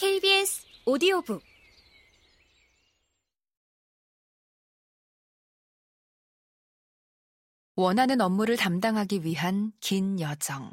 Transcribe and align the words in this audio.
KBS 0.00 0.66
오디오북 0.86 1.42
원하는 7.76 8.22
업무를 8.22 8.56
담당하기 8.56 9.24
위한 9.24 9.72
긴 9.80 10.18
여정. 10.18 10.72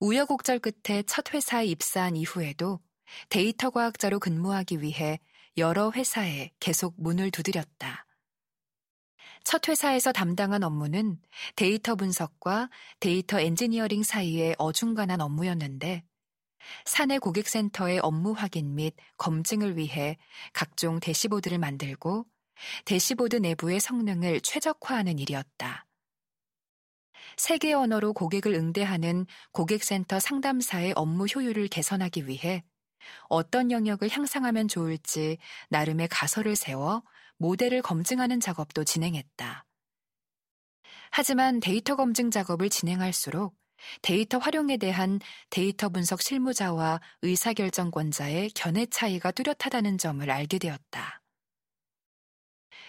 우여곡절 0.00 0.58
끝에 0.58 1.04
첫 1.04 1.32
회사에 1.32 1.66
입사한 1.66 2.16
이후에도 2.16 2.80
데이터 3.28 3.70
과학자로 3.70 4.18
근무하기 4.18 4.82
위해 4.82 5.20
여러 5.56 5.92
회사에 5.92 6.50
계속 6.58 7.00
문을 7.00 7.30
두드렸다. 7.30 8.05
첫 9.46 9.68
회사에서 9.68 10.10
담당한 10.10 10.64
업무는 10.64 11.20
데이터 11.54 11.94
분석과 11.94 12.68
데이터 12.98 13.38
엔지니어링 13.38 14.02
사이의 14.02 14.56
어중간한 14.58 15.20
업무였는데 15.20 16.02
사내 16.84 17.20
고객센터의 17.20 18.00
업무 18.00 18.32
확인 18.32 18.74
및 18.74 18.96
검증을 19.18 19.76
위해 19.76 20.18
각종 20.52 20.98
대시보드를 20.98 21.58
만들고 21.58 22.26
대시보드 22.86 23.36
내부의 23.36 23.78
성능을 23.78 24.40
최적화하는 24.40 25.20
일이었다. 25.20 25.86
세 27.36 27.50
개 27.50 27.72
언어로 27.72 28.14
고객을 28.14 28.52
응대하는 28.52 29.26
고객센터 29.52 30.18
상담사의 30.18 30.94
업무 30.96 31.26
효율을 31.26 31.68
개선하기 31.68 32.26
위해 32.26 32.64
어떤 33.28 33.70
영역을 33.70 34.10
향상하면 34.10 34.66
좋을지 34.66 35.38
나름의 35.68 36.08
가설을 36.08 36.56
세워 36.56 37.04
모델을 37.38 37.82
검증하는 37.82 38.40
작업도 38.40 38.84
진행했다. 38.84 39.64
하지만 41.10 41.60
데이터 41.60 41.96
검증 41.96 42.30
작업을 42.30 42.68
진행할수록 42.68 43.56
데이터 44.02 44.38
활용에 44.38 44.76
대한 44.76 45.20
데이터 45.50 45.88
분석 45.88 46.22
실무자와 46.22 47.00
의사결정권자의 47.22 48.50
견해 48.50 48.86
차이가 48.86 49.30
뚜렷하다는 49.30 49.98
점을 49.98 50.28
알게 50.28 50.58
되었다. 50.58 51.22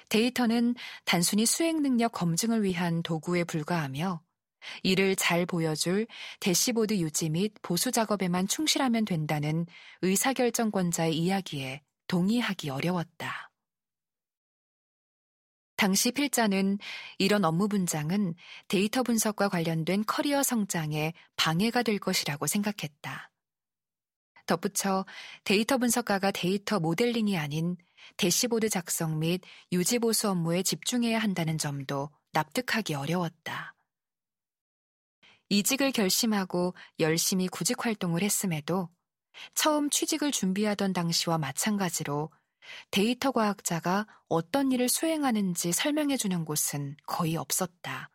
데이터는 0.09 0.75
단순히 1.05 1.45
수행 1.45 1.81
능력 1.81 2.13
검증을 2.13 2.63
위한 2.63 3.03
도구에 3.03 3.43
불과하며 3.43 4.21
이를 4.83 5.15
잘 5.15 5.45
보여줄 5.45 6.07
대시보드 6.39 6.95
유지 6.95 7.29
및 7.29 7.53
보수 7.61 7.91
작업에만 7.91 8.47
충실하면 8.47 9.05
된다는 9.05 9.65
의사결정권자의 10.01 11.17
이야기에 11.17 11.81
동의하기 12.07 12.69
어려웠다. 12.69 13.36
당시 15.77 16.11
필자는 16.11 16.79
이런 17.19 17.45
업무 17.45 17.67
분장은 17.67 18.33
데이터 18.67 19.03
분석과 19.03 19.47
관련된 19.49 20.05
커리어 20.05 20.41
성장에 20.41 21.13
방해가 21.35 21.83
될 21.83 21.99
것이라고 21.99 22.47
생각했다. 22.47 23.31
덧붙여 24.47 25.05
데이터 25.43 25.77
분석가가 25.77 26.31
데이터 26.31 26.79
모델링이 26.79 27.37
아닌 27.37 27.77
대시보드 28.17 28.69
작성 28.69 29.19
및 29.19 29.41
유지보수 29.71 30.29
업무에 30.29 30.63
집중해야 30.63 31.19
한다는 31.19 31.59
점도 31.59 32.09
납득하기 32.31 32.95
어려웠다. 32.95 33.75
이직을 35.49 35.91
결심하고 35.91 36.73
열심히 36.99 37.47
구직 37.47 37.85
활동을 37.85 38.23
했음에도 38.23 38.89
처음 39.53 39.89
취직을 39.89 40.31
준비하던 40.31 40.93
당시와 40.93 41.37
마찬가지로 41.37 42.31
데이터 42.91 43.31
과학자가 43.31 44.07
어떤 44.29 44.71
일을 44.71 44.89
수행하는지 44.89 45.71
설명해 45.71 46.17
주는 46.17 46.45
곳은 46.45 46.95
거의 47.05 47.35
없었다. 47.35 48.09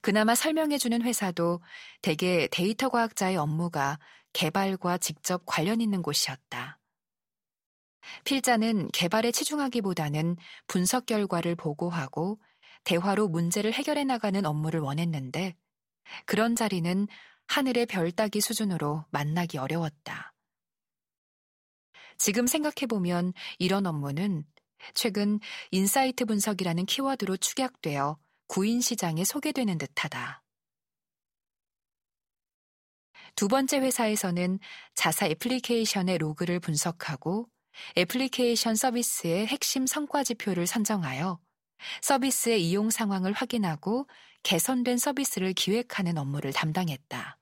그나마 0.00 0.34
설명해 0.34 0.78
주는 0.78 1.00
회사도 1.02 1.60
대개 2.02 2.48
데이터 2.50 2.88
과학자의 2.88 3.36
업무가 3.36 3.98
개발과 4.32 4.98
직접 4.98 5.42
관련 5.46 5.80
있는 5.80 6.02
곳이었다. 6.02 6.78
필자는 8.24 8.88
개발에 8.92 9.30
치중하기보다는 9.30 10.36
분석 10.66 11.06
결과를 11.06 11.54
보고하고 11.54 12.40
대화로 12.84 13.28
문제를 13.28 13.72
해결해 13.72 14.04
나가는 14.04 14.44
업무를 14.44 14.80
원했는데 14.80 15.54
그런 16.26 16.56
자리는 16.56 17.06
하늘의 17.46 17.86
별 17.86 18.10
따기 18.10 18.40
수준으로 18.40 19.04
만나기 19.10 19.58
어려웠다. 19.58 20.31
지금 22.22 22.46
생각해보면 22.46 23.32
이런 23.58 23.84
업무는 23.84 24.44
최근 24.94 25.40
insight 25.72 26.24
분석이라는 26.24 26.86
키워드로 26.86 27.36
축약되어 27.36 28.16
구인 28.46 28.80
시장에 28.80 29.24
소개되는 29.24 29.76
듯하다. 29.76 30.44
두 33.34 33.48
번째 33.48 33.78
회사에서는 33.78 34.60
자사 34.94 35.26
애플리케이션의 35.26 36.18
로그를 36.18 36.60
분석하고 36.60 37.48
애플리케이션 37.98 38.76
서비스의 38.76 39.48
핵심 39.48 39.88
성과 39.88 40.22
지표를 40.22 40.68
선정하여 40.68 41.40
서비스의 42.02 42.62
이용 42.62 42.90
상황을 42.90 43.32
확인하고 43.32 44.06
개선된 44.44 44.96
서비스를 44.96 45.54
기획하는 45.54 46.16
업무를 46.18 46.52
담당했다. 46.52 47.41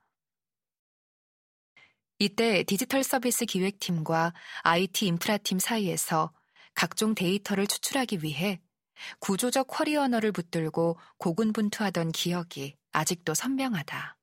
이때 2.22 2.64
디지털 2.64 3.02
서비스 3.02 3.46
기획팀과 3.46 4.34
IT 4.62 5.06
인프라팀 5.06 5.58
사이에서 5.58 6.34
각종 6.74 7.14
데이터를 7.14 7.66
추출하기 7.66 8.22
위해 8.22 8.60
구조적 9.20 9.66
쿼리 9.68 9.96
언어를 9.96 10.30
붙들고 10.30 10.98
고군분투하던 11.16 12.12
기억이 12.12 12.76
아직도 12.92 13.32
선명하다. 13.32 14.18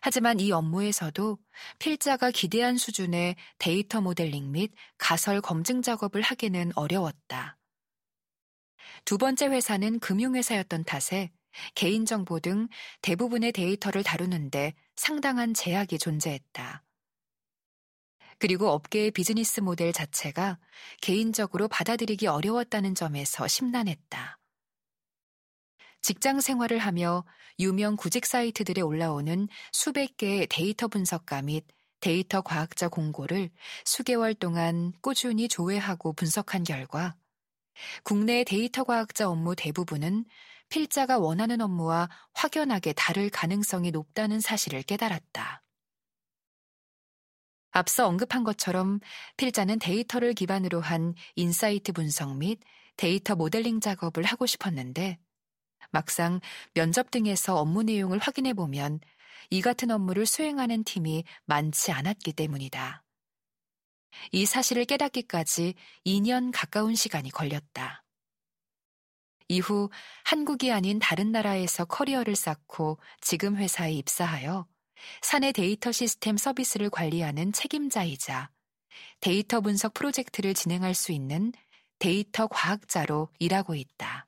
하지만 0.00 0.38
이 0.38 0.52
업무에서도 0.52 1.36
필자가 1.80 2.30
기대한 2.30 2.78
수준의 2.78 3.34
데이터 3.58 4.00
모델링 4.00 4.52
및 4.52 4.72
가설 4.98 5.40
검증 5.40 5.82
작업을 5.82 6.22
하기는 6.22 6.70
어려웠다. 6.76 7.58
두 9.04 9.18
번째 9.18 9.48
회사는 9.48 9.98
금융회사였던 9.98 10.84
탓에 10.84 11.32
개인정보 11.74 12.40
등 12.40 12.68
대부분의 13.02 13.52
데이터를 13.52 14.02
다루는데 14.02 14.74
상당한 14.96 15.54
제약이 15.54 15.98
존재했다. 15.98 16.82
그리고 18.38 18.68
업계의 18.70 19.12
비즈니스 19.12 19.60
모델 19.60 19.92
자체가 19.92 20.58
개인적으로 21.00 21.68
받아들이기 21.68 22.26
어려웠다는 22.26 22.94
점에서 22.94 23.48
심란했다. 23.48 24.38
직장 26.02 26.40
생활을 26.40 26.78
하며 26.78 27.24
유명 27.58 27.96
구직 27.96 28.26
사이트들에 28.26 28.80
올라오는 28.82 29.48
수백 29.72 30.16
개의 30.16 30.46
데이터 30.48 30.86
분석가 30.86 31.42
및 31.42 31.64
데이터 32.00 32.42
과학자 32.42 32.88
공고를 32.88 33.50
수개월 33.84 34.34
동안 34.34 34.92
꾸준히 35.00 35.48
조회하고 35.48 36.12
분석한 36.12 36.64
결과 36.64 37.16
국내 38.04 38.44
데이터 38.44 38.84
과학자 38.84 39.28
업무 39.28 39.56
대부분은 39.56 40.24
필자가 40.68 41.18
원하는 41.18 41.60
업무와 41.60 42.08
확연하게 42.34 42.92
다를 42.92 43.30
가능성이 43.30 43.90
높다는 43.90 44.40
사실을 44.40 44.82
깨달았다. 44.82 45.62
앞서 47.70 48.06
언급한 48.06 48.42
것처럼 48.42 49.00
필자는 49.36 49.78
데이터를 49.78 50.32
기반으로 50.32 50.80
한 50.80 51.14
insight 51.34 51.92
분석 51.92 52.36
및 52.36 52.58
데이터 52.96 53.36
모델링 53.36 53.80
작업을 53.80 54.24
하고 54.24 54.46
싶었는데 54.46 55.18
막상 55.90 56.40
면접 56.74 57.10
등에서 57.10 57.56
업무 57.56 57.82
내용을 57.82 58.18
확인해 58.18 58.54
보면 58.54 59.00
이 59.50 59.60
같은 59.60 59.90
업무를 59.90 60.24
수행하는 60.26 60.84
팀이 60.84 61.24
많지 61.44 61.92
않았기 61.92 62.32
때문이다. 62.32 63.04
이 64.32 64.46
사실을 64.46 64.86
깨닫기까지 64.86 65.74
2년 66.06 66.50
가까운 66.52 66.94
시간이 66.94 67.30
걸렸다. 67.30 68.05
이후 69.48 69.90
한국이 70.24 70.72
아닌 70.72 70.98
다른 70.98 71.32
나라에서 71.32 71.84
커리어를 71.84 72.36
쌓고 72.36 72.98
지금 73.20 73.56
회사에 73.56 73.92
입사하여 73.92 74.66
사내 75.22 75.52
데이터 75.52 75.92
시스템 75.92 76.36
서비스를 76.36 76.90
관리하는 76.90 77.52
책임자이자 77.52 78.50
데이터 79.20 79.60
분석 79.60 79.94
프로젝트를 79.94 80.54
진행할 80.54 80.94
수 80.94 81.12
있는 81.12 81.52
데이터 81.98 82.46
과학자로 82.46 83.28
일하고 83.38 83.74
있다. 83.74 84.25